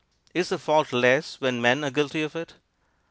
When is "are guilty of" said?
1.83-2.35